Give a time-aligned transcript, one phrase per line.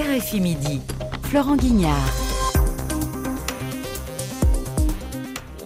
[0.00, 0.56] RFI
[1.24, 1.92] Florent Guignard.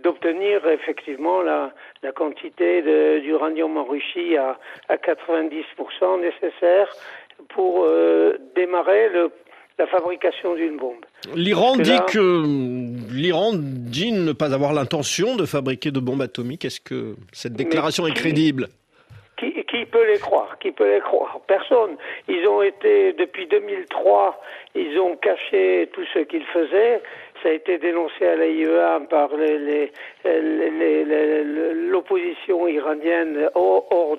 [0.03, 1.71] d'obtenir effectivement la,
[2.03, 2.81] la quantité
[3.21, 4.57] d'uranium enrichi à,
[4.89, 6.93] à 90% nécessaire
[7.53, 9.31] pour euh, démarrer le,
[9.77, 11.05] la fabrication d'une bombe.
[11.35, 12.43] L'Iran dit que
[13.11, 16.65] l'Iran dit ne pas avoir l'intention de fabriquer de bombes atomiques.
[16.65, 18.67] Est-ce que cette déclaration est crédible?
[19.37, 20.59] Qui, qui, peut les croire?
[20.59, 21.39] Qui peut les croire?
[21.47, 21.97] Personne.
[22.27, 24.39] Ils ont été depuis 2003,
[24.75, 27.01] ils ont caché tout ce qu'ils faisaient.
[27.41, 29.29] Ça a été dénoncé à l'AIEA par
[31.89, 34.17] l'opposition iranienne hors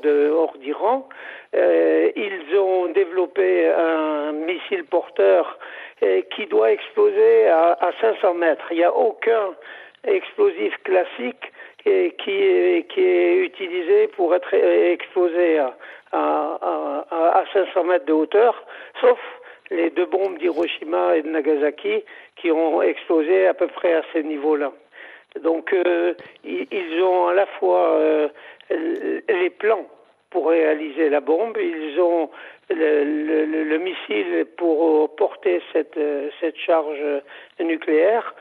[0.58, 1.08] d'Iran.
[1.54, 5.58] Euh, ils ont développé un missile porteur
[6.02, 8.64] euh, qui doit exploser à, à 500 mètres.
[8.70, 9.54] Il n'y a aucun
[10.04, 11.52] explosif classique
[11.86, 15.74] est, qui est utilisé pour être explosé à,
[16.12, 18.64] à, à, 500 mètres de hauteur,
[19.00, 19.18] sauf
[19.72, 22.04] les deux bombes d'Hiroshima et de Nagasaki
[22.36, 24.72] qui ont explosé à peu près à ces niveaux-là.
[25.42, 28.28] Donc euh, ils ont à la fois euh,
[28.70, 29.86] les plans
[30.30, 32.30] pour réaliser la bombe, ils ont
[32.70, 35.98] le, le, le missile pour porter cette,
[36.40, 37.02] cette charge
[37.60, 38.34] nucléaire.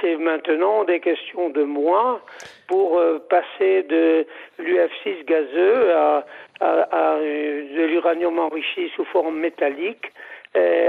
[0.00, 2.20] C'est maintenant des questions de mois
[2.68, 4.24] pour euh, passer de
[4.60, 6.24] l'UF6 gazeux à,
[6.60, 10.31] de l'uranium enrichi sous forme métallique euh,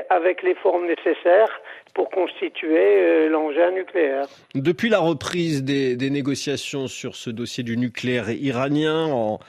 [0.10, 1.62] avec les formes nécessaires
[1.94, 4.26] pour constituer euh, l'engin nucléaire.
[4.56, 9.40] Depuis la reprise des, négociations sur ce dossier du nucléaire iranien en,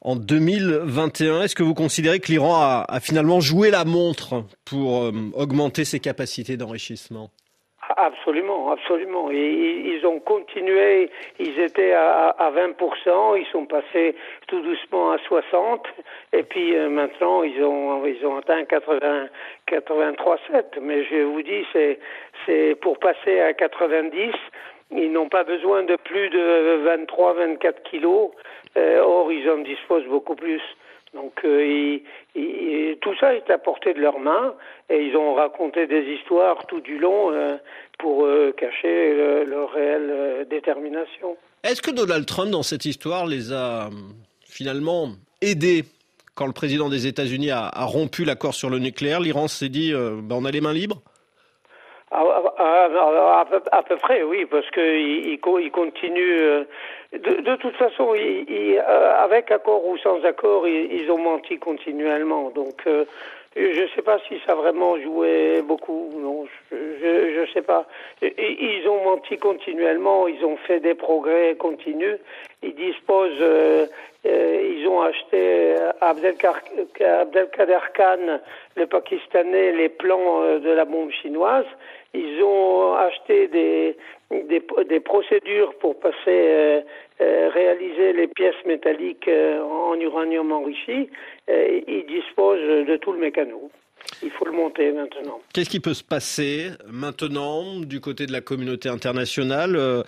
[0.00, 5.02] en 2021, est-ce que vous considérez que l'Iran a, a, finalement joué la montre pour
[5.02, 7.30] euh, augmenter ses capacités d'enrichissement?
[7.96, 9.30] Absolument, absolument.
[9.30, 14.14] Et, ils ont continué, ils étaient à, à 20%, ils sont passés
[14.48, 15.80] tout doucement à 60%,
[16.34, 19.28] et puis euh, maintenant ils ont ils ont atteint 80,
[19.66, 20.78] 83,7.
[20.82, 21.64] Mais je vous dis,
[22.44, 24.30] c'est pour passer à 90,
[24.90, 28.30] ils n'ont pas besoin de plus de 23, 24 kilos.
[28.76, 30.60] Euh, or, ils en disposent beaucoup plus.
[31.14, 31.98] Donc euh,
[33.00, 34.54] tout ça est à portée de leurs mains
[34.90, 37.56] et ils ont raconté des histoires tout du long euh,
[37.98, 41.36] pour cacher le, leur réelle détermination.
[41.64, 43.88] Est-ce que Donald Trump, dans cette histoire, les a
[44.46, 45.08] finalement
[45.40, 45.84] aidés
[46.34, 49.20] quand le président des États-Unis a, a, rompu l'accord sur le nucléaire?
[49.20, 51.00] L'Iran s'est dit ben, on a les mains libres?
[52.10, 56.38] À, à, à, peu, à, peu, près, oui, parce qu'il il, il continue.
[57.12, 62.50] De, de, toute façon, il, avec accord ou sans accord, ils, ont menti continuellement.
[62.50, 62.82] Donc,
[63.56, 66.12] je ne sais pas si ça a vraiment joué beaucoup.
[66.14, 67.86] Non, je ne sais pas.
[68.20, 70.28] Ils ont menti continuellement.
[70.28, 72.18] Ils ont fait des progrès continus.
[72.62, 73.40] Ils disposent.
[73.40, 73.86] Euh,
[74.26, 78.40] euh, ils ont acheté à Abdelkader Khan,
[78.76, 81.66] le Pakistanais, les plans euh, de la bombe chinoise.
[82.12, 83.96] Ils ont acheté des,
[84.30, 86.80] des, des procédures pour passer, euh,
[87.20, 91.10] euh, réaliser les pièces métalliques euh, en uranium enrichi.
[91.48, 93.70] Euh, ils disposent de tout le mécano.
[94.22, 95.40] Il faut le monter maintenant.
[95.52, 100.02] Qu'est-ce qui peut se passer maintenant du côté de la communauté internationale euh,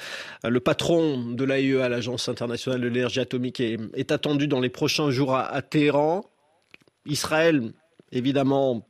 [0.44, 5.10] Le patron de l'AIEA, l'Agence internationale de l'énergie atomique, est, est, attendu dans les prochains
[5.10, 6.24] jours à, à Téhéran.
[7.06, 7.72] Israël,
[8.12, 8.82] évidemment,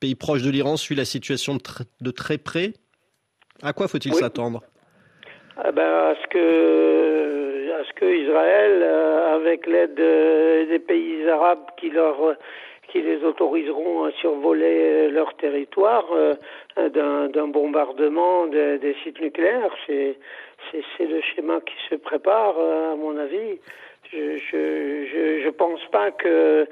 [0.00, 1.58] pays proche de l'Iran, suit la situation
[2.00, 2.72] de, très près.
[3.62, 4.62] À quoi faut-il s'attendre?
[5.56, 9.94] Ah ben, à ce que, à ce que Israël, euh, avec l'aide
[10.68, 12.36] des pays arabes qui leur
[12.92, 16.34] qui les autoriseront à survoler leur territoire euh,
[16.90, 19.74] d'un bombardement des sites nucléaires.
[19.86, 20.18] C'est
[21.00, 23.58] le schéma qui se prépare, euh, à mon avis.
[24.12, 26.66] Je je, je, pense pas que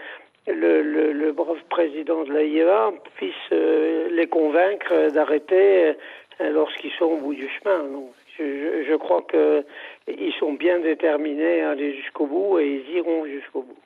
[0.46, 5.94] le, le, brave président de l'AIEA puisse les convaincre d'arrêter
[6.38, 7.84] lorsqu'ils sont au bout du chemin.
[7.84, 13.24] Non je, je crois qu'ils sont bien déterminés à aller jusqu'au bout et ils iront
[13.24, 13.78] jusqu'au bout.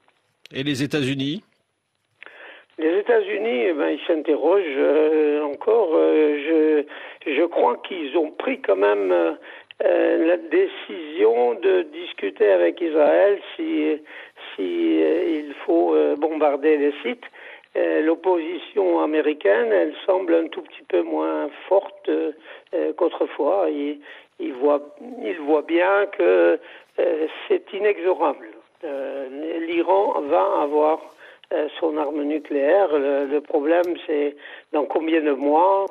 [0.52, 1.42] Et les États-Unis?
[2.78, 5.90] Les États-Unis, eh ben, ils s'interrogent euh, encore.
[5.94, 6.84] Euh,
[7.26, 13.38] je, je crois qu'ils ont pris quand même euh, la décision de discuter avec Israël
[13.56, 13.98] si,
[14.54, 17.24] si il faut bombarder les sites.
[17.76, 22.08] L'opposition américaine, elle semble un tout petit peu moins forte
[22.96, 23.66] qu'autrefois.
[23.68, 23.98] Ils,
[24.40, 24.80] il voit,
[25.22, 26.58] il voit bien que
[26.98, 28.48] euh, c'est inexorable.
[28.84, 31.13] Euh, L'Iran va avoir euh,
[31.80, 32.88] son arme nucléaire.
[32.92, 34.36] Le, problème, c'est
[34.72, 35.86] dans combien de mois?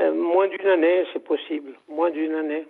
[0.00, 1.72] Moins d'une année, c'est possible.
[1.88, 2.66] Moins d'une année.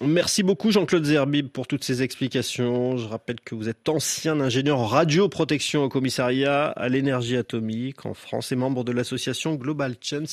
[0.00, 2.96] Merci beaucoup Jean-Claude Zerbib pour toutes ces explications.
[2.96, 8.14] Je rappelle que vous êtes ancien ingénieur en radioprotection au commissariat à l'énergie atomique en
[8.14, 10.30] France et membre de l'association Global Chance.